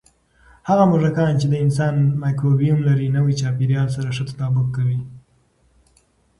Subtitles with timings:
[0.67, 4.99] هغه موږکان چې د انسان مایکروبیوم لري، نوي چاپېریال سره ښه تطابق کوي.